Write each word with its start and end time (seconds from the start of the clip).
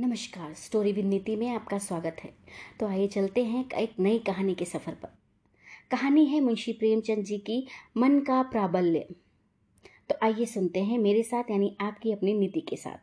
नमस्कार, 0.00 0.54
story 0.54 0.92
with 0.92 1.04
नीति 1.04 1.36
में 1.36 1.54
आपका 1.54 1.78
स्वागत 1.78 2.16
है। 2.24 2.34
तो 2.80 2.86
आइए 2.86 3.06
चलते 3.06 3.44
हैं 3.44 3.70
एक 3.70 3.92
नई 4.00 4.18
कहानी 4.18 4.54
के 4.54 4.64
सफ़र 4.64 4.94
पर। 4.94 5.08
कहानी 5.90 6.26
है 6.26 6.40
मुंशी 6.40 6.72
प्रेमचंद 6.72 7.24
जी 7.24 7.38
की 7.38 7.66
मन 7.96 8.20
का 8.20 8.42
प्राबल्य। 8.42 8.98
तो 10.08 10.14
आइए 10.22 10.44
सुनते 10.44 10.82
हैं 10.84 10.98
मेरे 10.98 11.22
साथ, 11.22 11.44
यानी 11.50 11.76
आपकी 11.80 12.12
अपनी 12.12 12.34
नीति 12.34 12.60
के 12.60 12.76
साथ। 12.76 12.98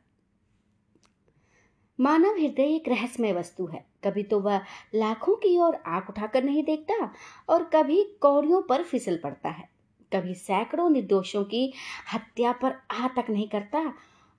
मानव 2.01 2.35
हृदय 2.37 2.75
एक 2.75 2.87
रहस्यमय 2.87 3.33
वस्तु 3.33 3.65
है। 3.65 3.85
कभी 4.03 4.23
तो 4.23 4.39
वह 4.39 4.61
लाखों 4.95 5.35
की 5.35 5.57
ओर 5.57 5.75
आँख 5.75 6.09
उठाकर 6.09 6.43
नहीं 6.43 6.63
देखता 6.63 7.13
और 7.49 7.63
कभी 7.63 8.03
कौड़ियों 8.21 8.61
पर 8.61 8.83
फिसल 8.83 9.17
पड़ता 9.17 9.49
है। 9.49 9.69
कभी 10.13 10.35
सैकड़ों 10.35 10.89
निर्दोषों 10.89 11.43
की 11.43 11.73
हत्या 12.13 12.51
पर 12.51 12.75
आ 12.91 13.07
तक 13.07 13.25
नहीं 13.29 13.49
करता 13.49 13.79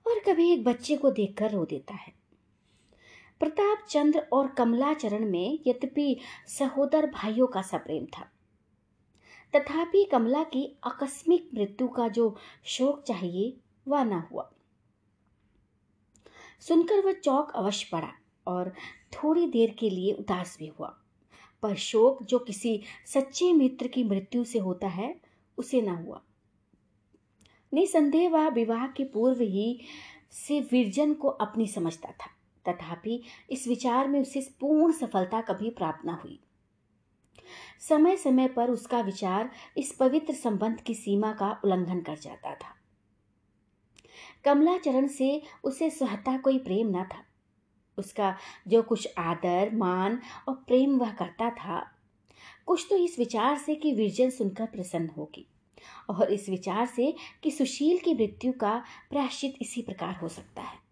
और 0.07 0.19
कभी 0.19 0.53
एक 0.53 0.63
बच्चे 0.63 0.97
को 0.97 1.11
देखकर 1.11 1.51
रो 1.51 1.65
देता 1.65 1.93
है। 1.93 2.17
प्रताप 3.41 3.85
चंद्र 3.89 4.19
और 4.33 4.47
कमलाचरण 4.47 5.25
में 5.25 5.59
यद्यपि 5.67 6.15
सहोदर 6.47 7.09
भाइयों 7.11 7.47
का 7.47 7.61
सप्रेम 7.61 8.05
था, 8.05 8.27
तथापि 9.53 10.03
कमला 10.03 10.43
की 10.43 10.65
आकस्मिक 10.83 11.49
मृत्यु 11.53 11.87
का 11.87 12.07
जो 12.07 12.35
शोक 12.65 13.03
चाहिए 13.03 13.53
वह 13.87 14.03
न 14.03 14.21
हुआ। 14.31 14.49
सुनकर 16.59 17.05
वह 17.05 17.13
चौक 17.13 17.51
अवश्य 17.55 17.87
पड़ा 17.91 18.11
और 18.47 18.73
थोड़ी 19.13 19.47
देर 19.47 19.75
के 19.79 19.89
लिए 19.89 20.13
उदास 20.13 20.55
भी 20.59 20.67
हुआ, 20.67 20.87
पर 21.63 21.75
शोक 21.75 22.23
जो 22.23 22.39
किसी 22.39 22.81
सच्चे 23.05 23.51
मित्र 23.53 23.87
की 23.87 24.03
मृत्यु 24.03 24.43
से 24.43 24.59
होता 24.59 24.87
है, 24.87 25.15
उसे 25.57 25.81
न 25.81 25.89
हुआ। 25.89 26.21
निसंदेह 27.73 28.29
वह 28.29 28.47
विवाह 28.49 28.87
के 28.87 29.03
पूर्व 29.03 29.41
ही 29.41 29.79
से 30.31 30.59
विरजन 30.61 31.13
को 31.13 31.27
अपनी 31.27 31.67
समझता 31.67 32.11
था। 32.11 32.29
तथापि 32.69 33.23
इस 33.49 33.67
विचार 33.67 34.07
में 34.07 34.21
उसे 34.21 34.47
पूर्ण 34.59 34.93
सफलता 34.93 35.41
कभी 35.41 35.69
प्राप्त 35.69 36.05
न 36.05 36.09
हुई। 36.09 36.39
समय 37.89 38.17
समय 38.17 38.47
पर 38.47 38.69
उसका 38.69 39.01
विचार 39.01 39.51
इस 39.77 39.91
पवित्र 39.91 40.33
संबंध 40.33 40.81
की 40.81 40.95
सीमा 40.95 41.31
का 41.31 41.61
उल्लंघन 41.63 42.01
कर 42.01 42.17
जाता 42.17 42.55
था। 42.55 42.75
कमलाचरण 44.45 45.07
से 45.07 45.41
उसे 45.63 45.89
सहता 45.89 46.37
कोई 46.37 46.59
प्रेम 46.59 46.87
न 46.87 47.03
था। 47.03 47.23
उसका 47.97 48.37
जो 48.67 48.81
कुछ 48.81 49.07
आदर, 49.17 49.75
मान 49.75 50.19
और 50.47 50.55
प्रेम 50.55 50.97
वह 50.97 51.11
करता 51.11 51.49
था, 51.49 51.91
कुछ 52.65 52.87
तो 52.89 52.97
इस 52.97 53.19
विचार 53.19 53.57
से 53.57 53.75
कि 53.75 53.93
विरजन 53.93 54.29
सुनकर 54.29 54.65
प्रसन्न 54.65 55.09
होगी 55.17 55.47
और 56.09 56.33
इस 56.33 56.49
विचार 56.49 56.85
से 56.85 57.15
कि 57.43 57.51
सुशील 57.51 57.97
की 57.97 58.13
मृत्यु 58.13 58.53
का 58.53 58.83
प्रायश्चित 59.09 59.55
इसी 59.61 59.81
प्रकार 59.81 60.15
हो 60.15 60.27
सकता 60.27 60.61
है। 60.61 60.86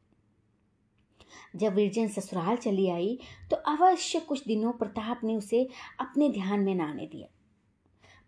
जब 1.56 1.74
विरजन 1.74 2.08
ससुराल 2.08 2.56
चली 2.58 2.90
आई 2.90 3.18
तो 3.52 3.56
अवश्य 3.68 4.20
कुछ 4.20 4.44
दिनों 4.48 4.72
प्रताप 4.72 5.24
ने 5.24 5.36
उसे 5.36 5.68
अपने 6.00 6.30
ध्यान 6.30 6.60
में 6.60 6.76
न 6.76 6.82
आने 6.82 7.06
दिया। 7.06 7.28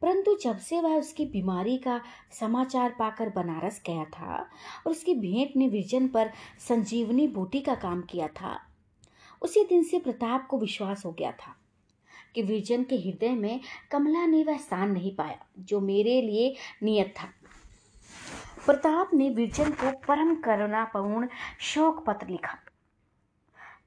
परंतु 0.02 0.36
जब 0.44 0.58
से 0.58 0.80
वह 0.81 0.95
उसकी 0.95 1.25
बीमारी 1.25 1.78
का 1.78 2.00
समाचार 2.39 2.95
पाकर 3.00 3.30
बनारस 3.30 3.81
गया 3.86 4.03
था 4.06 4.36
और 4.38 4.92
उसकी 4.92 5.16
भेंट 5.16 5.56
ने 5.56 5.67
विरजन 5.67 6.08
पर 6.08 6.31
संजीवनी 6.67 7.28
बूटी 7.28 7.59
का 7.59 7.75
काम 7.75 8.02
किया 8.02 8.28
था, 8.28 8.59
उसी 9.41 9.64
दिन 9.64 9.84
से 9.84 10.00
प्रताप 10.00 10.47
को 10.47 10.59
विश्वास 10.59 11.06
हो 11.06 11.12
गया 11.12 11.31
था 11.31 11.56
कि 12.36 12.41
विरजन 12.41 12.84
के 12.84 12.95
हृदय 12.95 13.30
में 13.30 13.59
कमला 13.91 14.25
ने 14.25 14.44
वह 14.44 14.58
स्थान 14.58 14.91
नहीं 14.91 15.16
पाया, 15.16 15.45
जो 15.59 15.80
मेरे 15.80 16.22
लिए 16.22 16.56
नियत 16.84 17.14
था। 17.17 17.28
प्रताप 18.66 19.14
ने 19.14 19.30
विरजन 19.30 19.72
को 19.72 19.91
परम 20.08 20.36
करुणापूर्ण 20.36 21.28
शोक 21.59 22.03
पत्र 22.06 22.28
लिखा। 22.28 22.58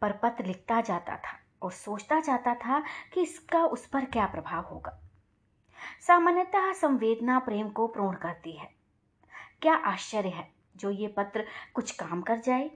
पर 0.01 0.13
पत्र 0.13 0.45
लिखता 0.45 0.81
जाता 0.81 1.17
था 1.17 1.39
और 1.63 1.73
सोचता 1.73 2.21
जाता 2.21 2.55
था 2.55 2.83
कि 3.15 3.23
इसका 3.23 3.65
उस 3.65 3.87
पर 3.87 4.05
क्या 4.05 4.27
प्रभाव 4.27 4.65
होगा। 4.65 4.99
सामान्यतः 6.07 6.73
संवेदना 6.73 7.39
प्रेम 7.39 7.69
को 7.69 7.87
प्रोण 7.87 8.15
करती 8.15 8.53
है। 8.53 8.69
क्या 9.63 9.75
आश्चर्य 9.75 10.29
है 10.29 10.49
जो 10.77 10.91
ये 10.91 11.09
पत्र 11.09 11.45
कुछ 11.75 11.91
काम 11.91 12.23
कर 12.23 12.39
जाए? 12.39 12.71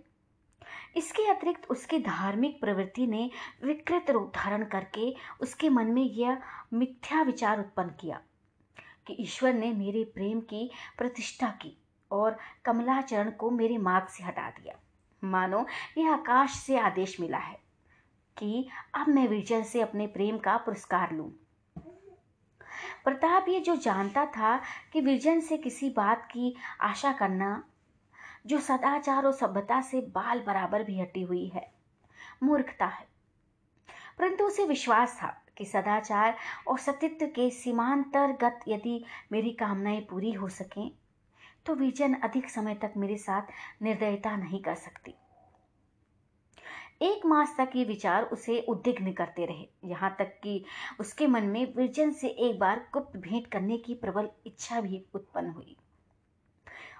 इसके 0.96 1.26
अतिरिक्त 1.30 1.66
उसकी 1.70 1.98
धार्मिक 1.98 2.60
प्रवृत्ति 2.60 3.06
ने 3.06 3.30
विकृत 3.64 4.10
रूप 4.10 4.32
धारण 4.34 4.64
करके 4.64 5.14
उसके 5.40 5.68
मन 5.68 5.86
में 5.86 6.02
यह 6.02 6.42
मिथ्या 6.72 7.22
विचार 7.22 7.58
उत्पन्न 7.58 7.90
किया 8.00 8.20
कि 9.06 9.16
ईश्वर 9.20 9.52
ने 9.52 9.72
मेरे 9.72 10.04
प्रेम 10.04 10.40
की 10.40 10.70
प्रतिष्ठा 10.98 11.48
की 11.48 11.76
और 12.10 12.36
कमलाचरण 12.64 13.30
को 13.30 13.50
मेरे 13.50 13.78
मार्ग 13.78 14.06
से 14.06 14.24
हटा 14.24 14.50
दिया। 14.50 14.74
मानो 15.24 15.66
यह 15.98 16.12
आकाश 16.12 16.50
से 16.50 16.78
आदेश 16.78 17.20
मिला 17.20 17.38
है 17.38 17.60
कि 18.38 18.68
अब 18.94 19.08
मैं 19.08 19.28
विजय 19.28 19.62
से 19.62 19.80
अपने 19.80 20.06
प्रेम 20.06 20.38
का 20.38 20.56
पुरस्कार 20.56 21.12
लूँ। 21.12 21.30
प्रताप 23.04 23.46
ये 23.48 23.60
जो 23.60 23.76
जानता 23.76 24.26
था 24.26 24.60
कि 24.92 25.00
विजन 25.00 25.40
से 25.40 25.56
किसी 25.56 25.90
बात 25.90 26.24
की 26.24 26.54
आशा 26.80 27.12
करना, 27.12 27.64
जो 28.46 28.60
सदाचार 28.60 29.24
और 29.24 29.32
सभ्यता 29.32 29.80
से 29.80 30.00
बाल 30.00 30.40
बराबर 30.40 30.82
भी 30.82 31.00
हटी 31.00 31.22
हुई 31.22 31.46
है, 31.46 31.72
मूर्खता 32.42 32.86
है। 32.86 33.06
परंतु 34.18 34.44
उसे 34.44 34.64
विश्वास 34.64 35.18
था 35.22 35.44
कि 35.58 35.64
सदाचार 35.64 36.36
और 36.68 36.78
सतित्व 36.78 37.26
के 37.26 37.50
सीमांतर्गत 37.50 38.60
यदि 38.68 39.04
मेरी 39.32 39.50
कामनाएँ 39.50 40.00
पूरी 40.00 40.32
हो 40.32 40.48
सकें 40.48 40.90
तो 41.66 41.74
विजन 41.74 42.14
अधिक 42.14 42.50
समय 42.50 42.74
तक 42.74 42.92
मेरे 42.96 43.16
साथ 43.16 43.42
निर्दयता 43.82 44.36
नहीं 44.36 44.62
कर 44.62 44.74
सकती। 44.74 45.14
एक 47.02 47.26
मास 47.26 47.54
तक 47.58 47.70
ये 47.76 47.84
विचार 47.84 48.22
उसे 48.22 48.60
उद्विग्न 48.60 49.12
करते 49.12 49.44
रहे। 49.46 49.66
यहाँ 49.84 50.14
तक 50.18 50.38
कि 50.42 50.64
उसके 51.00 51.26
मन 51.26 51.42
में 51.42 51.74
विरजन 51.74 52.12
से 52.12 52.28
एक 52.28 52.58
बार 52.58 52.86
गुप्त 52.92 53.16
भेंट 53.16 53.46
करने 53.46 53.78
की 53.78 53.94
प्रबल 53.94 54.28
इच्छा 54.46 54.80
भी 54.80 55.04
उत्पन्न 55.14 55.50
हुई। 55.50 55.76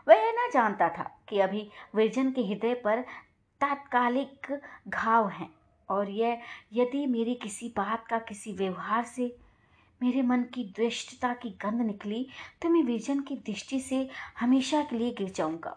वह 0.09 0.33
न 0.33 0.51
जानता 0.55 0.89
था 0.89 1.11
कि 1.29 1.39
अभी 1.39 1.69
विरजन 1.95 2.31
के 2.33 2.43
हृदय 2.43 2.75
पर 2.75 3.01
तात्कालिक 3.61 4.61
घाव 4.89 5.29
हैं 5.29 5.51
और 5.89 6.11
यह, 6.11 6.41
यदि 6.73 7.07
मेरी 7.07 7.35
किसी 7.35 7.73
बात 7.77 8.07
का 8.07 8.19
किसी 8.19 8.53
व्यवहार 8.53 9.05
से 9.05 9.37
मेरे 10.05 10.23
मन 10.23 10.43
की 10.43 10.65
दृष्टता 10.77 11.33
की 11.35 11.51
गंध 11.63 11.81
निकली 11.81 12.27
तो 12.63 12.69
मैं 12.69 12.83
विजन 12.83 13.21
की 13.21 13.37
दृष्टि 13.37 13.81
से 13.81 14.09
हमेशा 14.41 14.83
के 14.83 14.97
लिए 14.97 15.11
गिर 15.11 15.31
जाऊँगा। 15.31 15.71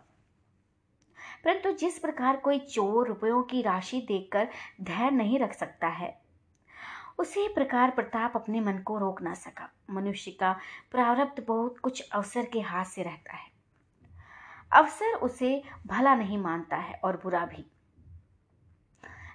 परंतु 1.44 1.72
जिस 1.72 2.00
प्रकार 2.00 2.38
कोई 2.38 2.60
चोर 2.60 3.08
रुपयों 3.08 3.44
की 3.44 3.62
राशि 3.62 4.02
देखकर 4.08 4.48
धैर्य 4.82 5.16
नहीं 5.16 5.40
रख 5.40 5.54
सकता 5.54 5.88
है, 5.88 6.22
उसी 7.20 7.48
प्रकार 7.48 7.92
प्रताप 7.92 8.34
अपने 8.36 8.60
मन 8.60 8.78
को 8.78 8.98
रोक 8.98 9.22
ना 9.22 9.34
सका। 9.34 9.70
मनुष्य 9.90 10.32
का 10.32 10.52
प्रारब्ध 10.92 11.44
बहुत 11.48 11.78
कुछ 11.78 12.10
अवसर 12.10 12.46
के 12.46 12.62
हाथ 12.62 12.86
से 12.86 13.04
रहता 13.04 13.36
है। 13.36 13.50
अवसर 14.72 15.14
उसे 15.14 15.62
भला 15.88 16.16
नहीं 16.16 16.38
मानता 16.38 16.78
है 16.78 17.00
और 17.04 17.18
बुरा 17.18 17.46
भी। 17.46 17.66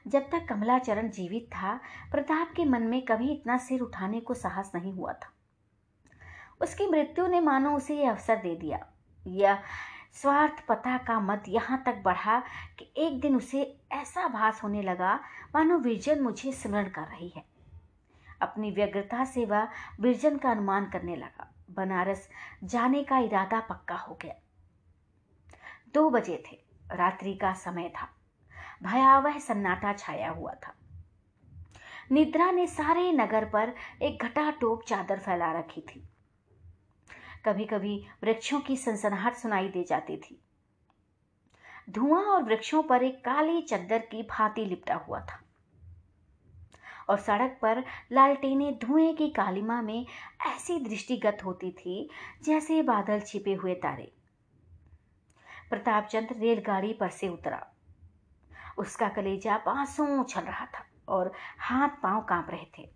जब 0.07 0.31
तक 0.31 0.47
कमलाचरण 0.49 1.11
जीवित 1.11 1.47
था, 1.53 1.81
प्रताप 2.11 2.53
के 2.57 2.65
मन 2.65 2.83
में 2.83 3.05
कभी 3.05 3.33
इतना 3.33 3.59
सिर 3.59 3.81
उठाने 3.81 4.21
को 4.21 4.35
साहस 4.35 4.73
नहीं 4.75 4.93
हुआ 4.93 5.13
था। 5.13 5.33
उसकी 6.61 6.87
मृत्यु 6.87 7.27
ने 7.27 7.41
मानो 7.41 7.77
उसे 7.77 7.97
यह 7.97 8.11
अवसर 8.11 8.37
दे 8.37 8.57
दिया। 8.57 8.87
यह 9.27 9.59
स्वार्थ 10.13 10.67
पता 10.67 10.99
का 10.99 11.21
मत 11.21 11.45
यहाँ 11.49 11.83
तक 11.87 12.03
बढ़ा 12.03 12.43
कि 12.79 12.93
एक 12.97 13.21
दिन 13.21 13.37
उसे 13.37 13.81
ऐसा 13.93 14.29
भास 14.29 14.63
होने 14.63 14.83
लगा, 14.83 15.21
मानो 15.55 15.79
विरजन 15.79 16.21
मुझे 16.21 16.53
स्मरण 16.53 16.89
कर 16.89 17.03
रही 17.03 17.29
है। 17.29 17.45
अपनी 18.41 18.71
व्यग्रता 18.71 19.25
से 19.25 19.45
वह 19.45 19.69
विरजन 20.01 20.39
का 20.39 20.51
अनुमान 20.51 20.87
करने 20.87 21.17
लगा। 21.17 21.55
बनारस 21.71 22.29
जाने 22.65 23.05
का 23.05 23.19
इरादा 23.19 23.61
पक्का 23.61 23.95
हो 23.95 24.19
गया। 24.23 24.35
दो 25.95 26.11
बजे 26.11 26.43
थे, 26.53 26.59
रात्रि 26.93 27.35
का 27.35 27.53
समय 27.53 27.89
था। 27.89 28.09
भयावह 28.83 29.39
सन्नाटा 29.39 29.93
छाया 29.93 30.31
हुआ 30.31 30.53
था। 30.53 30.75
निद्रा 32.13 32.51
ने 32.51 32.67
सारे 32.67 33.13
नगर 33.13 33.45
पर 33.45 33.75
एक 34.03 34.23
घटा 34.23 34.51
टोप 34.51 34.83
चादर 34.83 35.19
फैला 35.19 35.53
रखी 35.53 35.81
थी। 35.81 36.09
कभी 37.45 37.65
कभी 37.65 38.07
वृक्षों 38.23 38.61
की 38.61 38.77
सनसनाहट 38.77 39.35
सुनाई 39.35 39.69
दे 39.69 39.85
जाती 39.85 40.17
थी। 40.17 40.43
धुआँ 41.91 42.25
और 42.25 42.43
वृक्षों 42.43 42.83
पर 42.83 43.03
एक 43.03 43.25
काली 43.25 43.63
चद्दर 43.63 43.99
की 43.99 44.23
भांति 44.23 44.65
लिपटा 44.65 44.95
हुआ 44.95 45.21
था। 45.21 45.43
और 47.09 47.19
सड़क 47.19 47.59
पर 47.63 47.85
लालटेने 48.13 48.73
धुएँ 48.73 49.15
की 49.15 49.31
कालिमा 49.31 49.83
में 49.83 50.07
ऐसी 50.47 50.81
दृष्टिगत 50.81 51.39
होती 51.45 51.71
थी, 51.71 52.11
जैसे 52.43 52.83
बादल 52.83 53.21
छिपे 53.21 53.55
हुए 53.55 53.75
तारे। 53.75 54.13
प्रतापचंद 55.71 56.29
रेलगाड़ी 56.33 56.93
पर 56.93 57.09
से 57.09 57.29
उतरा। 57.29 57.72
उसका 58.79 59.09
कलेजा 59.09 59.59
बांसों 59.59 60.21
उछल 60.21 60.41
रहा 60.41 60.67
था 60.67 60.87
और 61.09 61.33
हाथ 61.59 61.89
पाँव 61.89 62.23
काँप 62.23 62.47
रहे 62.51 62.67
थे। 62.79 62.91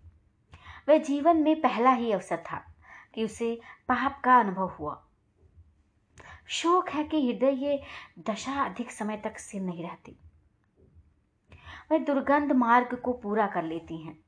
वह 0.89 0.97
जीवन 0.97 1.37
में 1.37 1.61
पहला 1.61 1.91
ही 1.91 2.11
अवसर 2.11 2.43
था 2.51 2.73
कि 3.13 3.23
उसे 3.23 3.61
पाप 3.89 4.21
का 4.23 4.39
अनुभव 4.39 4.67
हुआ। 4.67 5.03
शोक 6.47 6.89
है 6.89 7.03
कि 7.03 7.31
हृदय 7.31 7.51
ये 7.51 7.81
दशा 8.19 8.65
अधिक 8.65 8.91
समय 8.91 9.17
तक 9.17 9.37
सिर 9.37 9.61
नहीं 9.61 9.83
रहती। 9.83 10.19
वह 11.91 11.97
दुर्गंध 11.97 12.51
मार्ग 12.51 12.97
को 12.97 13.13
पूरा 13.13 13.47
कर 13.47 13.63
लेती 13.63 13.97
हैं। 13.97 14.19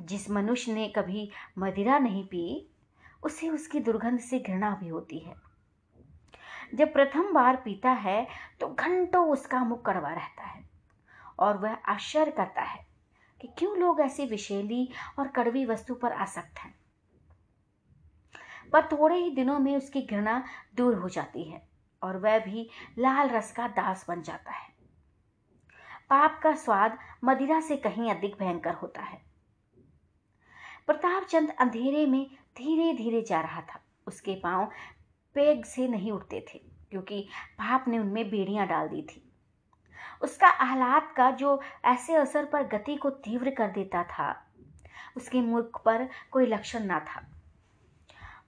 जिस 0.00 0.30
मनुष्य 0.30 0.72
ने 0.72 0.88
कभी 0.88 1.30
मदिरा 1.58 1.98
नहीं 1.98 2.24
पी, 2.24 2.70
उसे 3.22 3.48
उसकी 3.48 3.80
दुर्गंध 3.80 4.20
से 4.20 4.38
घृणा 4.38 4.70
भी 4.70 4.88
होती 4.88 5.18
है। 5.18 5.34
जब 6.74 6.92
प्रथम 6.92 7.32
बार 7.32 7.56
पीता 7.56 7.90
है 7.90 8.26
तो 8.60 8.68
घंटों 8.68 9.30
उसका 9.30 9.64
मुख 9.64 9.86
कड़वा 9.86 10.12
रहता 10.12 10.42
है। 10.42 10.61
और 11.42 11.58
वह 11.58 11.74
आश्चर्य 11.74 12.30
करता 12.30 12.62
है 12.62 12.86
कि 13.40 13.48
क्यों 13.48 13.76
लोग 13.76 14.00
ऐसी 14.00 14.26
विषैली 14.26 14.88
और 15.18 15.28
कड़वी 15.28 15.64
वस्तु 15.66 15.94
पर 15.94 16.12
आसक्त 16.12 16.58
हैं। 16.58 16.74
पर 18.72 18.86
थोड़े 18.86 19.16
ही 19.16 19.30
दिनों 19.30 19.58
में 19.58 19.76
उसकी 19.76 20.02
घृणा 20.02 20.42
दूर 20.74 20.94
हो 20.94 21.08
जाती 21.08 21.42
है 21.50 21.62
और 22.02 22.16
वह 22.16 22.38
भी 22.38 22.68
लाल 22.98 23.28
रस 23.28 23.52
का 23.52 23.68
दास 23.68 24.04
बन 24.08 24.22
जाता 24.22 24.52
है। 24.52 24.70
पाप 26.10 26.40
का 26.42 26.54
स्वाद 26.54 26.98
मदिरा 27.24 27.60
से 27.60 27.76
कहीं 27.76 28.10
अधिक 28.10 28.36
भयंकर 28.38 28.74
होता 28.74 29.02
है। 29.02 29.20
प्रताप 30.86 31.24
चंद 31.24 31.50
अंधेरे 31.50 32.06
में 32.06 32.26
धीरे 32.56 32.92
धीरे 32.94 33.22
जा 33.22 33.40
रहा 33.40 33.60
था। 33.60 33.80
उसके 34.06 34.34
पाँव 34.34 34.70
पेग 35.36 35.64
से 35.64 35.88
नहीं 35.88 36.12
उठते 36.12 36.44
थे, 36.54 36.58
क्योंकि 36.90 37.28
पाप 37.52 37.84
ने 37.88 37.98
उनमें 37.98 38.30
बेड़ियाँ 38.30 38.66
डाल 38.66 38.88
दी 38.88 39.02
थी। 39.02 39.31
उसका 40.22 40.48
आह्लाद 40.48 41.14
का 41.16 41.30
जो 41.30 41.60
ऐसे 41.84 42.14
असर 42.14 42.44
पर 42.44 42.62
गति 42.62 42.96
को 42.96 43.10
तीव्र 43.10 43.50
कर 43.50 43.68
देता 43.68 44.02
था, 44.04 44.46
उसके 45.16 45.40
मुख 45.40 45.82
पर 45.84 46.08
कोई 46.30 46.46
लक्षण 46.46 46.84
ना 46.84 47.00
था। 47.00 47.26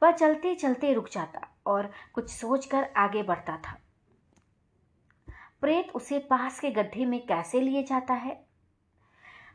वह 0.03 0.11
चलते 0.11 0.55
चलते 0.55 0.93
रुक 0.95 1.09
जाता 1.09 1.49
और 1.67 1.91
कुछ 2.13 2.31
सोचकर 2.31 2.85
आगे 2.97 3.23
बढ़ता 3.23 3.57
था। 3.57 3.79
प्रेत 5.61 5.91
उसे 5.95 6.19
पास 6.19 6.61
के 6.61 6.71
गड्ढे 6.71 7.05
में 7.05 7.27
कैसे 7.27 7.61
लिए 7.61 7.83
जाता 7.83 8.15
है? 8.15 8.45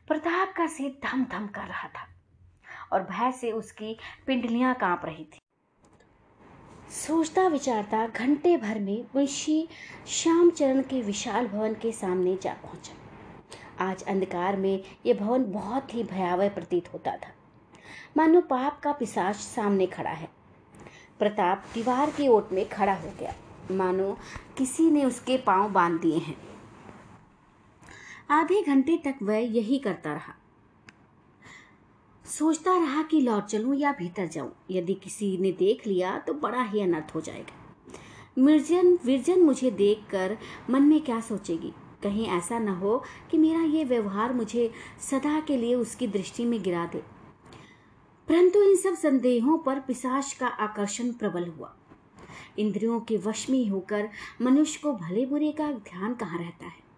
प्रताप 0.08 0.54
का 0.58 0.68
सिर 0.68 1.00
धम 1.04 1.26
धम 1.26 1.48
कर 1.48 1.62
रहा 1.62 1.88
था 1.88 2.08
और 2.94 3.04
भय 3.04 3.32
से 3.32 3.52
उसकी 3.52 3.98
पिंडलियाँ 4.28 4.76
काँप 4.76 5.06
रही 5.06 5.26
थी। 5.26 5.40
सोचता 6.92 7.48
विचारता 7.48 8.08
घंटे 8.08 8.58
भर 8.58 8.80
में 8.80 9.06
मुंशी 9.16 9.68
श्यामचरण 10.08 10.82
के 10.82 11.02
विशाल 11.02 11.48
भवन 11.48 11.74
के 11.74 11.92
सामने 11.92 12.38
जा 12.42 12.54
पहुँचा। 12.54 12.96
आज 13.86 14.04
अंधकार 14.04 14.58
में 14.58 14.84
यह 15.06 15.14
भवन 15.14 15.44
बहुत 15.44 15.94
ही 15.94 16.04
भयावह 16.04 16.50
प्रतीत 16.50 16.94
होता 16.94 17.12
था। 17.12 17.32
मानो 18.18 18.42
पाप 18.42 18.80
का 18.80 18.92
पिसाच 18.92 19.36
सामने 19.36 19.86
खड़ा 19.86 20.10
है। 20.10 20.30
प्रताप 21.20 21.66
दीवार 21.74 22.10
की 22.10 22.28
ओट 22.28 22.52
में 22.52 22.70
खड़ा 22.70 22.94
हो 22.94 23.14
गया। 23.20 23.34
मानो 23.72 24.18
किसी 24.58 24.92
ने 24.92 25.06
उसके 25.06 25.38
पाँव 25.38 25.72
बाँध 25.72 26.02
दिए 26.02 26.18
हैं। 26.18 26.38
आधे 28.30 28.62
घंटे 28.62 28.98
तक 28.98 29.16
वह 29.24 29.38
यही 29.38 29.80
करता 29.80 30.14
रहा। 30.14 30.39
सोचता 32.30 32.78
रहा 32.78 33.04
कि 33.04 33.22
लौट 33.22 33.46
चलूँ 33.46 33.76
या 33.76 33.92
भीतर 33.92 34.28
जाऊँ। 34.28 34.56
यदि 34.72 34.94
किसी 34.94 35.38
ने 35.38 35.52
देख 35.52 35.88
लिया 35.88 36.20
तो 36.20 36.34
बड़ा 36.34 36.64
ही 36.64 36.82
अनर्थ 36.82 37.16
हो 37.16 37.22
जाएगा। 37.22 37.76
मिर्जन, 38.38 39.00
विरजन 39.06 39.40
मुझे 39.42 39.72
देखकर 39.72 40.38
मन 40.70 40.84
में 40.84 41.02
क्या 41.02 41.20
सोचेगी? 41.20 41.74
कहीं 42.04 42.28
ऐसा 42.28 42.60
न 42.60 42.68
हो 42.68 43.04
कि 43.32 43.38
मेरा 43.38 43.62
ये 43.62 43.84
व्यवहार 43.84 44.34
मुझे 44.34 44.72
सदा 45.00 45.40
के 45.40 45.58
लिए 45.58 45.76
उसकी 45.76 46.08
दृष्टि 46.08 46.46
में 46.46 46.64
गिरा 46.64 46.86
दे। 46.86 47.04
परंतु 48.28 48.64
इन 48.64 48.76
सब 48.76 48.94
संदेहों 48.94 49.58
पर 49.58 49.80
पिशाच 49.80 50.34
का 50.34 50.48
आकर्षण 50.48 51.12
प्रबल 51.12 51.48
हुआ। 51.48 51.76
इंद्रियों 52.60 53.00
के 53.00 53.18
वश 53.18 53.50
में 53.50 53.68
होकर 53.68 54.10
मनुष्य 54.42 54.80
को 54.84 54.94
भले 54.94 55.26
बुरे 55.26 55.52
का 55.52 55.72
ध्यान 55.72 56.14
कहाँ 56.14 56.40
रहता 56.40 56.66
है? 56.66 56.90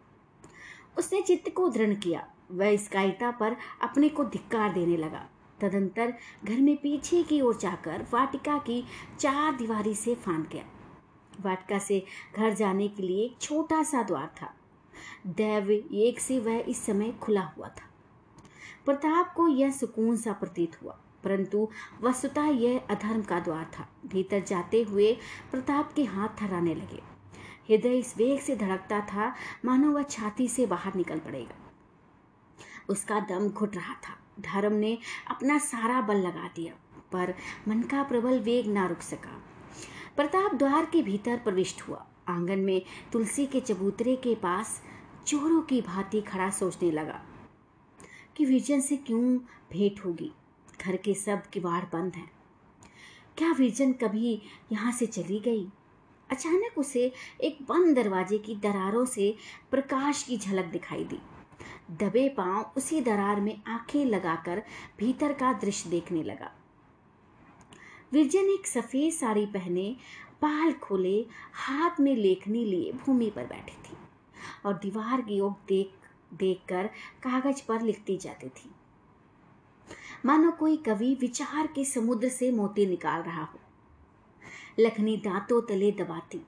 उसने 0.98 1.22
चित्त 1.22 1.54
को 1.56 1.69
दृढ़ 1.69 1.94
किया। 1.94 2.28
वह 2.53 2.68
इस 2.68 2.88
कायिता 2.88 3.31
पर 3.31 3.56
अपने 3.81 4.09
को 4.09 4.24
धिक्कार 4.24 4.74
देने 4.74 4.98
लगा। 4.98 5.25
तदंतर 5.59 6.13
घर 6.45 6.57
में 6.57 6.75
पीछे 6.77 7.21
की 7.24 7.42
ओर 7.42 7.57
जाकर 7.57 8.06
वाटिका 8.13 8.57
की 8.57 8.83
चार 9.19 9.56
दीवारी 9.56 9.94
से 9.95 10.15
फांद 10.15 10.48
गया। 10.51 10.63
वाटिका 11.42 11.80
से 11.80 12.03
घर 12.36 12.53
जाने 12.53 12.88
के 12.88 13.03
लिए 13.03 13.25
एक 13.25 13.38
छोटा 13.42 13.83
सा 13.83 14.03
द्वार 14.03 14.31
था। 14.42 14.53
दैव 15.27 15.71
एक 15.71 16.19
से 16.19 16.39
वह 16.39 16.63
इस 16.68 16.86
समय 16.86 17.12
खुला 17.12 17.42
हुआ 17.57 17.68
था। 17.68 17.89
प्रताप 18.86 19.33
को 19.33 19.47
यह 19.47 19.71
सुकून 19.71 20.18
सा 20.18 20.33
प्रतीत 20.33 20.81
हुआ, 20.83 20.97
परंतु 21.24 21.68
वस्तुतः 22.01 22.45
यह 22.45 22.81
अधर्म 22.89 23.21
का 23.21 23.39
द्वार 23.39 23.71
था। 23.80 23.88
भीतर 24.06 24.44
जाते 24.44 24.81
हुए 24.81 25.13
प्रताप 25.51 25.94
के 25.94 26.04
हाथ 26.04 26.42
थराने 26.42 26.75
लगे। 26.75 27.01
हृदय 27.69 27.97
इस 27.97 28.18
वेग 28.18 28.39
से 28.39 28.56
धड़कता 28.56 29.00
था, 29.00 29.33
मानो 29.65 29.92
वह 29.92 30.04
छाती 30.04 30.47
से 30.47 30.65
बाहर 30.65 30.95
निकल 30.95 31.19
पड़ेगा। 31.19 31.56
उसका 32.92 33.20
दम 33.20 33.50
घुट 33.50 33.76
रहा 33.76 33.94
था। 33.94 34.18
धर्म 34.40 34.74
ने 34.74 34.98
अपना 35.28 35.58
सारा 35.58 36.02
बल 36.02 36.18
लगा 36.18 36.48
दिया, 36.56 36.74
पर 37.12 37.34
मन 37.68 37.82
का 37.82 38.04
प्रबल 38.04 38.40
वेग 38.40 38.68
ना 38.68 38.88
रुक 38.88 39.02
सका। 39.02 39.42
प्रताप 40.16 40.54
द्वार 40.54 40.86
के 40.86 41.02
भीतर 41.02 41.38
प्रविष्ट 41.38 41.82
हुआ। 41.82 42.06
आँगन 42.28 42.60
में 42.60 42.82
तुलसी 43.12 43.46
के 43.46 43.60
चबूतरे 43.60 44.16
के 44.16 44.36
पास 44.36 44.82
चोरों 45.28 45.62
की 45.62 45.82
भांति 45.82 46.22
खड़ा 46.22 46.50
सोचने 46.50 46.92
लगा 46.92 47.22
कि 48.38 48.46
विजन 48.46 48.80
से 48.80 48.98
क्यों 48.98 49.38
भेंट 49.72 50.06
होगी? 50.06 50.32
घर 50.86 50.96
के 50.96 51.14
सब 51.14 51.46
किवाड़ 51.46 51.84
बंद 51.84 52.16
हैं। 52.16 52.32
क्या 53.38 53.52
विजन 53.52 53.94
कभी 53.94 54.42
यहाँ 54.72 54.92
से 54.92 55.06
चली 55.06 55.40
गई? 55.40 55.68
अचानक 56.30 56.78
उसे 56.78 57.12
एक 57.42 57.62
बंद 57.62 57.96
दरवाजे 57.96 58.38
की 58.38 58.56
दरारों 58.56 59.06
से 59.06 59.36
प्रकाश 59.72 60.24
की 60.24 60.38
झलक 60.38 60.66
दिखाई 60.66 61.04
दी। 61.04 61.20
दबे 61.92 62.30
पाँव 62.30 62.72
उसी 62.78 63.02
दरार 63.02 63.42
में 63.42 63.62
आँखें 63.68 64.06
लगाकर 64.06 64.63
भीतर 65.00 65.34
का 65.34 65.54
दृश्य 65.54 65.90
देखने 65.90 66.24
लगा। 66.24 66.52
विरजन 68.13 68.50
एक 68.50 68.68
सफ़ेद 68.68 69.13
साड़ी 69.13 69.46
पहने 69.46 69.96
बाल 70.42 70.74
खोले 70.74 71.25
हाथ 71.54 72.00
में 72.00 72.16
लेखनी 72.16 72.66
लिए 72.66 72.92
भूमि 72.92 73.30
पर 73.30 73.46
बैठी 73.46 73.75
थी 73.84 73.98
और 74.66 74.74
दीवार 74.74 75.22
की 75.22 75.40
ओर 75.40 75.52
देख 75.68 75.94
देख 76.34 76.62
कर 76.69 76.88
कागज़ 77.24 77.62
पर 77.68 77.81
लिखती 77.81 78.18
जाती 78.18 78.50
थी। 78.50 78.72
मानो 80.25 80.52
कोई 80.52 80.78
कवि 80.78 81.18
विचार 81.22 81.68
के 81.68 81.86
समुद्र 81.86 82.30
से 82.30 82.52
मोती 82.52 82.86
निकाल 82.86 83.22
रहा 83.22 83.44
हो। 83.44 83.60
लखनी 84.80 85.18
दांतों 85.18 85.62
तले 85.62 85.92
दबाती। 85.92 86.42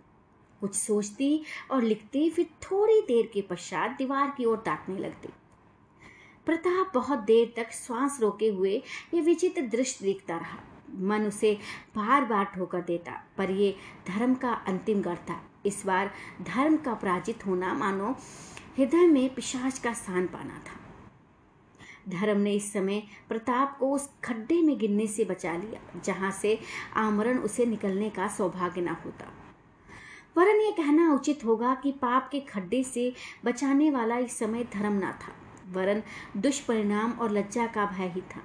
कुछ 0.63 0.75
सोचती 0.75 1.44
और 1.71 1.83
लिखती, 1.83 2.30
फिर 2.30 2.45
थोड़ी 2.63 3.00
देर 3.01 3.30
के 3.33 3.42
पश्चात 3.42 3.98
दीवार 3.98 4.33
की 4.38 4.45
ओर 4.45 4.57
ताकने 4.57 4.98
लगती। 4.98 5.30
प्रताप 6.45 6.92
बहुत 6.94 7.19
देर 7.19 7.54
तक 7.56 7.71
श्वास 7.71 8.18
रोके 8.21 8.47
हुए 8.47 8.81
ये 9.14 9.21
विचित्र 9.21 9.61
दृश्य 9.68 10.06
देखता 10.06 10.37
रहा। 10.37 10.57
मन 11.02 11.26
उसे 11.26 11.54
बार 11.95 12.26
बार 12.26 12.45
ठोकर 12.45 12.81
देता, 12.81 13.11
पर 13.37 13.52
ये 13.52 13.76
धर्म 14.07 14.33
का 14.35 14.52
अंतिम 14.68 15.02
गढ़ 15.02 15.18
था। 15.30 15.42
इस 15.66 15.85
बार 15.85 16.11
धर्म 16.44 16.78
का 16.78 16.94
पराजित 16.94 17.45
होना, 17.45 17.73
मानो 17.73 18.16
हृदय 18.78 19.07
में 19.07 19.33
पिशाच 19.35 19.80
का 19.80 19.94
स्थान 19.94 20.28
पाना 20.28 20.59
था। 20.59 20.81
धर्म 22.09 22.37
ने 22.37 22.54
इस 22.54 22.71
समय 22.73 23.02
प्रताप 23.30 23.78
को 23.80 23.92
उस 23.92 24.09
खड्डे 24.23 24.61
में 24.61 24.78
गिरने 24.80 25.07
से 25.07 25.26
बचा 25.26 25.56
लिया, 25.57 26.02
जहाँ 26.06 26.31
से 26.31 26.59
आमरण 26.95 27.37
उसे 27.40 27.66
निकलने 27.66 28.09
का 28.09 28.28
सौभाग्य 28.28 28.81
न 28.81 28.95
होता। 29.06 29.31
वरन 30.35 30.61
ये 30.61 30.71
कहना 30.71 31.13
उचित 31.13 31.44
होगा 31.45 31.73
कि 31.75 31.92
पाप 31.92 32.30
के 32.31 32.40
खड्डे 32.40 32.83
से 32.83 33.13
बचाने 33.45 33.90
वाला 33.92 34.18
इस 34.18 34.37
समय 34.40 34.63
धर्म 34.73 34.94
ना 34.94 35.11
था, 35.11 35.33
वरन 35.71 36.02
दुष्परिणाम 36.37 37.11
और 37.11 37.31
लज्जा 37.31 37.68
का 37.68 37.85
भय 37.85 38.07
ही 38.07 38.21
था। 38.21 38.42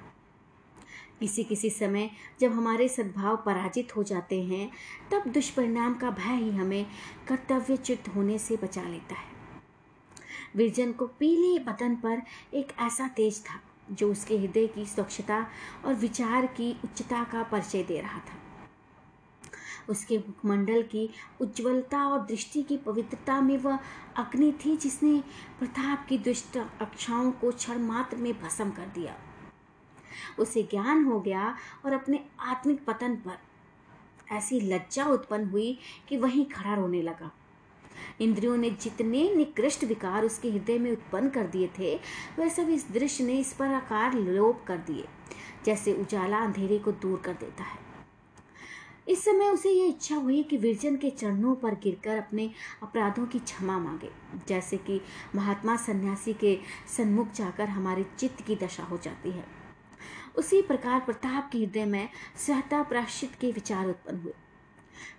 किसी 1.21 1.45
किसी 1.45 1.71
समय 1.71 2.11
जब 2.41 2.53
हमारे 2.53 2.89
सद्भाव 2.89 3.37
पराजित 3.37 3.97
हो 3.97 4.03
जाते 4.03 4.43
हैं, 4.43 4.71
तब 5.13 5.29
दुष्परिणाम 5.29 5.95
का 5.95 6.11
भय 6.11 6.35
ही 6.35 6.51
हमें 6.51 6.87
कर्तव्यच्युत 7.29 8.09
होने 8.09 8.39
से 8.39 8.57
बचा 8.57 8.83
लेता 8.83 9.15
है। 9.15 9.37
विरजन 10.57 10.93
को 10.93 11.07
पीले 11.07 11.59
बदन 11.59 11.95
पर 11.95 12.23
एक 12.55 12.73
ऐसा 12.79 13.09
तेज 13.09 13.41
था, 13.45 13.61
जो 13.91 14.11
उसके 14.13 14.39
हृदय 14.39 14.67
की 14.67 14.87
स्वच्छता 14.87 15.47
और 15.85 15.95
विचार 15.95 16.47
की 16.47 16.71
उच्चता 16.85 17.25
का 17.25 17.43
परिचय 17.43 17.83
दे 17.83 18.01
रहा 18.01 18.19
था। 18.19 18.48
उसके 19.89 20.19
मुखमंडल 20.19 20.83
की 20.83 21.09
उज्ज्वलता 21.41 22.07
और 22.07 22.27
दृष्टि 22.27 22.63
की 22.63 22.77
पवित्रता 22.77 23.41
में 23.41 23.57
वह 23.59 23.79
अग्नि 24.17 24.53
थी 24.65 24.77
जिसने 24.77 25.19
प्रताप 25.59 26.07
की 26.09 26.19
दुष्ट 26.19 26.57
अक्षाओं 26.57 27.31
को 27.31 27.51
क्षण 27.51 27.79
मात्र 27.79 28.17
में 28.17 28.33
भस्म 28.41 28.71
कर 28.71 28.87
दिया। 28.95 29.15
उसे 30.39 30.63
ज्ञान 30.63 31.05
हो 31.05 31.21
गया 31.21 31.57
और 31.85 31.93
अपने 31.93 32.25
आत्मिक 32.41 32.85
पतन 32.85 33.17
पर 33.17 33.39
ऐसी 34.33 34.61
लज्जा 34.61 35.05
उत्पन्न 35.05 35.49
हुई 35.49 35.79
कि 36.09 36.17
वहीं 36.17 36.45
खड़ा 36.45 36.75
रोने 36.75 37.03
लगा। 37.03 37.31
इंद्रियों 38.21 38.57
ने 38.57 38.71
जितने 38.71 39.35
निकृष्ट 39.35 39.85
विकार 39.85 40.25
उसके 40.25 40.51
हृदय 40.51 40.79
में 40.79 40.91
उत्पन्न 40.93 41.29
कर 41.29 41.47
दिए 41.47 41.71
थे, 41.79 41.95
वह 42.39 42.49
सब 42.49 42.69
इस 42.69 42.91
दृश्य 42.93 43.25
ने 43.25 43.39
इस 43.39 43.53
पर 43.53 43.67
आकार 43.67 44.15
लोप 44.15 44.65
कर 44.67 44.79
दिए, 44.79 45.05
जैसे 45.65 45.93
उजाला 45.93 46.39
अंधेरे 46.39 46.79
को 46.79 46.93
दूर 46.93 47.19
कर 47.19 47.33
देता 47.33 47.65
है। 47.65 47.88
इस 49.09 49.25
समय 49.25 49.49
उसे 49.49 49.71
यह 49.71 49.89
इच्छा 49.89 50.17
हुई 50.17 50.43
कि 50.43 50.57
विरजन 50.57 50.97
के 50.97 51.11
चरणों 51.11 51.55
पर 51.55 51.75
गिरकर 51.75 52.19
अपने 52.19 52.51
अपराधों 52.83 53.27
की 53.27 53.39
क्षमा 53.39 53.79
मांगे, 53.79 54.11
जैसे 54.49 54.77
कि 54.77 55.01
महात्मा 55.35 55.77
सन्यासी 55.77 56.33
के 56.35 56.59
सन्मुख 56.97 57.33
जाकर 57.35 57.69
हमारे 57.69 58.05
चित्त 58.19 58.45
की 58.47 58.57
दशा 58.57 58.83
हो 58.83 58.99
जाती 58.99 59.31
है। 59.31 59.45
उसी 60.39 60.61
प्रकार 60.63 61.01
प्रताप 61.01 61.49
के 61.53 61.59
हृदय 61.59 61.85
में 61.85 62.09
सहता 62.47 62.83
प्राश्चित 62.83 63.35
के 63.35 63.53
विचार 63.53 63.89
उत्पन्न 63.89 64.19
हुए। 64.19 64.33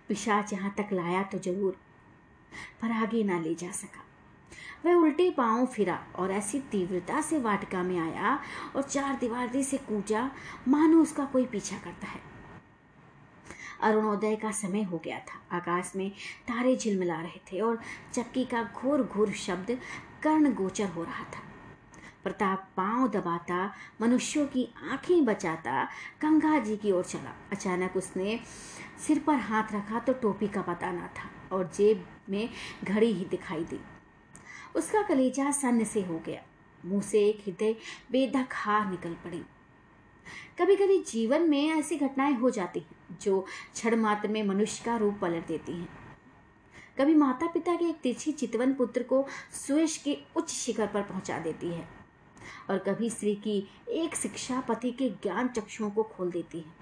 पिशाच 0.10 0.54
यहाँ 0.54 0.74
तक 0.78 0.94
लाया 0.94 1.24
तो 1.24 1.38
ज़रूर, 1.40 1.78
पर 2.82 2.92
आगे 2.94 3.24
ना 3.24 3.40
ले 3.40 3.56
जा 3.56 3.72
सका। 3.72 4.06
वह 4.86 4.96
उल्टे 4.96 5.30
पाँव 5.32 5.66
फिरा 5.66 6.00
और 6.16 6.32
ऐसी 6.32 6.60
तीव्रता 6.72 7.22
से 7.22 7.40
वाटिका 7.40 7.84
में 7.84 7.98
आया 8.00 8.40
और 8.76 8.82
चार 8.84 9.18
दीवारी 9.20 9.64
से 9.64 9.78
कूचा 9.80 10.30
मानो 10.68 11.02
उसका 11.02 11.26
कोई 11.26 11.46
पीछा 11.46 11.78
करता 11.78 12.08
है। 12.08 12.22
अरुणोदय 13.82 14.36
का 14.36 14.52
समय 14.52 14.84
हो 14.84 14.98
गया 14.98 15.20
था। 15.20 15.58
आकाश 15.58 15.92
में 15.96 16.10
तारे 16.48 16.76
झिलमिला 16.76 17.22
रहे 17.22 17.40
थे 17.52 17.60
और 17.60 17.80
चक्की 18.14 18.46
का 18.46 18.64
घोर 18.76 19.04
घोर 19.04 19.32
शब्द 19.32 19.78
कर्ण 20.24 20.54
गोचर 20.54 20.88
हो 20.88 21.04
रहा 21.04 21.24
था। 21.24 21.44
प्रताप 22.24 22.68
पाँव 22.78 23.08
दबाता, 23.08 23.74
मनुष्यों 24.02 24.46
की 24.46 24.68
आँखें 24.92 25.26
बचाता, 25.26 25.84
गंगा 26.22 26.60
जी 26.60 26.78
की 26.78 26.92
ओर 26.92 27.04
चला। 27.04 27.36
अचानक 27.52 27.98
उसने 27.98 28.40
सिर 29.08 29.20
पर 29.20 29.36
हाथ 29.36 29.74
रखा 29.74 30.00
तो 30.00 30.14
टोपी 30.14 30.48
का 30.48 30.62
पता 30.62 30.92
ना 30.92 31.08
था 31.08 31.56
और 31.56 31.72
जेब 31.76 32.06
में 32.30 32.50
घड़ी 32.84 33.14
ही 33.14 33.26
दिखाई 33.26 33.64
दी। 33.64 33.80
उसका 34.76 35.02
कलेजा 35.02 35.52
सन्न 35.52 35.84
से 35.84 36.02
हो 36.02 36.22
गया। 36.26 36.42
मुँह 36.86 37.02
से 37.02 37.20
एक 37.20 37.44
हृदय 37.46 37.76
बेधक 38.12 38.48
हार 38.54 38.86
निकल 38.86 39.14
पड़ी। 39.14 39.44
कभी 40.60 40.76
कभी 40.76 40.98
जीवन 41.04 41.50
में 41.50 41.70
ऐसी 41.70 41.96
घटनाएँ 41.96 42.34
हो 42.34 42.50
जाती 42.50 42.80
हैं, 42.80 43.18
जो 43.22 43.46
क्षण 43.74 43.96
मात्र 43.96 44.28
में 44.28 44.44
मनुष्य 44.44 44.84
का 44.86 44.98
रूप 44.98 45.18
पलट 45.22 45.48
देती 45.48 45.72
हैं। 45.72 45.88
कभी 46.98 47.14
माता 47.16 47.48
पिता 47.48 47.76
के 47.76 47.86
एक 47.86 47.96
तिरछी 47.96 48.32
चितवन 48.32 48.74
पुत्र 48.74 49.04
को 49.04 49.26
सुयश 49.68 49.98
के 49.98 50.18
उच्च 50.36 50.50
शिखर 50.50 50.88
पर 50.88 51.02
पहुँचा 51.02 51.40
देती 51.40 51.68
है, 51.68 51.88
और 52.70 52.78
कभी 52.78 53.10
स्त्री 53.10 53.36
की 53.36 53.68
एक 53.90 54.16
शिक्षा 54.16 54.60
पति 54.60 54.92
के 54.92 55.10
ज्ञान 55.10 55.48
चक्षुओं 55.48 55.90
को 55.90 56.04
खोल 56.04 56.32
देती 56.32 56.60
है। 56.60 56.74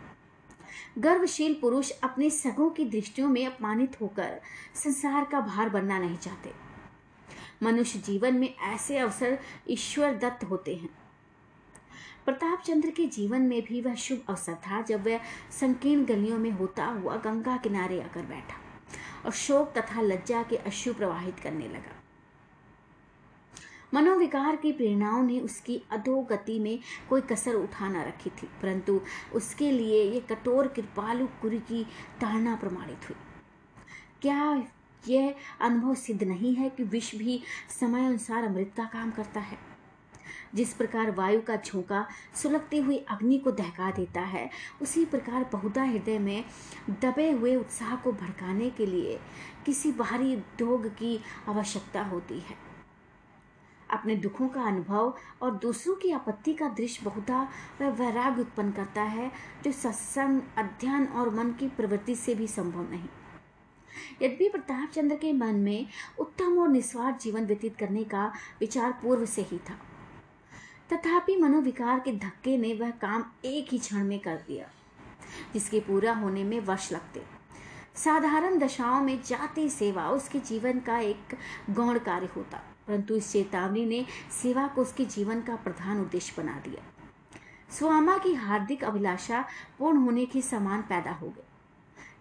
गर्वशील 0.98 1.54
पुरुष 1.54 1.92
अपने 2.04 2.30
सगों 2.30 2.70
की 2.70 2.86
दृष्टियों 2.86 3.30
में 3.30 3.46
अपमानित 3.46 4.02
होकर 4.02 4.40
संसार 4.76 5.26
का 5.26 5.42
भार 5.42 5.70
बनना 5.70 6.00
नहीं 6.00 6.18
चाहते। 6.18 6.52
मनुष्य 7.64 8.00
जीवन 8.00 8.36
में 8.36 8.56
ऐसे 8.56 8.98
अवसर 8.98 9.38
ईश्वर 9.70 10.14
दत्त 10.14 10.44
होते 10.44 10.76
हैं। 10.76 10.90
प्रताप 12.28 12.62
चंद्र 12.62 12.90
के 12.90 13.06
जीवन 13.06 13.42
में 13.42 13.62
भी 13.62 13.82
वह 13.82 13.94
शुभ 13.96 14.24
अवसर 14.30 14.56
था 14.62 14.82
जब 14.82 15.06
वह 15.06 15.20
संकीर्ण 15.52 16.06
गलियों 16.06 16.38
में 16.38 16.50
होता 16.52 16.86
हुआ 16.86 17.16
गंगा 17.16 17.56
किनारे 17.58 18.00
आकर 18.02 18.26
बैठा 18.26 18.56
और 19.26 19.32
शोक 19.34 19.72
तथा 19.78 20.02
लज्जा 20.02 20.42
के 20.44 20.56
अश्रु 20.56 20.94
प्रवाहित 20.94 21.40
करने 21.40 21.68
लगा। 21.68 21.96
मनोविकार 23.94 24.56
की 24.56 24.72
प्रेरणाओं 24.72 25.24
ने 25.24 25.40
उसकी 25.40 25.82
अधोगति 25.92 26.58
में 26.60 26.80
कोई 27.10 27.22
कसर 27.22 27.56
उठा 27.56 27.88
न 27.90 28.04
रखी 28.04 28.30
थी, 28.32 28.48
परंतु 28.62 29.00
उसके 29.34 29.72
लिए 29.72 30.04
ये 30.04 30.20
कठोर 30.30 30.68
कृपालु 30.68 31.28
कुरी 31.42 31.60
की 31.62 31.84
ताड़ना 32.22 32.56
प्रमाणित 32.56 33.10
हुई। 33.10 33.18
क्या 34.22 34.64
यह 35.04 35.36
अनुभव 35.62 35.96
सिद्ध 35.96 36.22
नहीं 36.24 36.56
है 36.56 36.70
कि 36.70 36.84
विष 36.84 37.16
भी 37.16 37.42
समय 37.80 38.06
अनुसार 38.06 38.44
अमृत 38.44 38.74
का 38.78 38.86
काम 38.94 39.12
करता 39.12 39.40
है? 39.40 39.77
जिस 40.58 40.74
प्रकार 40.74 41.12
वायु 41.12 41.42
का 41.42 41.56
झोंका 41.56 42.08
सुलगती 42.36 42.78
हुई 42.78 42.98
अग्नि 42.98 43.38
को 43.38 43.52
दहका 43.52 43.92
देता 43.92 44.22
है, 44.22 44.50
उसी 44.82 45.06
प्रकार 45.06 45.50
बहुधा 45.52 45.84
हृदय 45.84 46.20
में 46.20 46.46
दबे 46.90 47.32
हुए 47.32 47.56
उत्साह 47.56 47.96
को 47.96 48.12
भड़काने 48.12 48.70
के 48.70 48.86
लिए 48.86 49.20
किसी 49.66 49.92
बाहरी 49.92 50.36
उद्योग 50.36 50.88
की 50.88 51.20
आवश्यकता 51.50 52.04
होती 52.04 52.40
है। 52.40 52.56
अपने 53.90 54.16
दुखों 54.16 54.48
का 54.48 54.62
अनुभव 54.62 55.14
और 55.42 55.52
दूसरों 55.56 55.96
की 55.96 56.12
आपत्ति 56.12 56.54
का 56.54 56.70
दृश्य 56.70 57.06
बहुधा 57.06 57.48
वह 57.82 57.90
वैराग्य 57.90 58.42
उत्पन्न 58.42 58.72
करता 58.72 59.02
है, 59.02 59.32
जो 59.64 59.72
सत्संग, 59.72 60.42
अध्ययन 60.58 61.06
और 61.06 61.30
मन 61.30 61.52
की 61.52 61.68
प्रवृत्ति 61.68 62.16
से 62.16 62.36
भी 62.36 62.48
संभव 62.48 62.90
नहीं। 62.92 63.10
यद्यपि 64.22 64.50
प्रताप 64.50 64.90
चंद्र 64.90 65.16
के 65.16 65.34
मन 65.34 65.56
में 65.56 65.88
उत्तम 66.20 66.58
और 66.58 66.68
निस्वार्थ 66.68 67.22
जीवन 67.22 67.46
व्यतीत 67.46 67.78
करने 67.78 68.04
का 68.04 68.34
विचार 68.60 68.92
पूर्व 68.92 69.26
से 69.26 69.42
ही 69.42 69.58
था। 69.58 69.80
तथापि 70.94 71.36
मनोविकार 71.36 72.00
के 72.00 72.12
धक्के 72.12 72.58
ने 72.58 72.74
वह 72.74 72.92
काम 72.92 73.24
एक 73.46 73.68
ही 73.72 73.80
क्षण 73.80 74.04
में 74.04 74.20
कर 74.20 74.36
दिया, 74.48 74.68
जिसके 75.54 75.80
पूरा 75.80 76.14
होने 76.14 76.44
में 76.44 76.60
वर्ष 76.60 76.92
लगते। 76.92 77.24
साधारण 77.96 78.58
दशाओं 78.60 79.02
में 79.02 79.22
जाति 79.22 79.70
सेवा 79.70 80.10
उसके 80.10 80.40
जीवन 80.40 80.80
का 80.80 81.00
एक 81.00 81.38
गौण 81.70 82.00
कार्य 82.00 82.30
होता, 82.36 82.58
परंतु 82.88 83.16
इस 83.16 83.32
चेतावनी 83.32 83.86
ने 83.86 84.06
सेवा 84.42 84.68
को 84.68 84.82
उसके 84.82 85.06
जीवन 85.06 85.42
का 85.42 85.56
प्रधान 85.56 86.02
उद्देश्य 86.02 86.42
बना 86.42 86.60
दिया। 86.60 86.84
स्वामा 87.70 88.18
की 88.18 88.34
हार्दिक 88.34 88.84
अभिलाषा 88.84 89.44
पूर्ण 89.80 89.98
होने 89.98 90.26
के 90.26 90.42
समान 90.42 90.82
पैदा 90.82 91.12
हो 91.12 91.28
गई। 91.28 91.44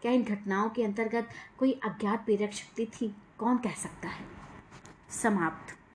क्या 0.03 0.13
इन 0.13 0.23
घटनाओं 0.25 0.69
के 0.71 0.85
अंतर्गत 0.85 1.29
कोई 1.59 1.73
अज्ञात 1.85 2.25
प्रेरक 2.25 2.53
शक्ति 2.53 2.87
थी? 2.87 3.15
कौन 3.39 3.59
कह 3.59 3.75
सकता 3.75 4.09
है? 4.09 4.25
समाप्त। 5.11 5.77